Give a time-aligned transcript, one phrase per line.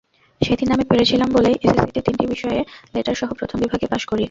[0.41, 2.59] সেদিন আমি পেরেছিলাম বলেই এসএসসিতে তিনটি বিষয়ে
[2.93, 4.19] লেটারসহ প্রথম বিভাগে পাস করি।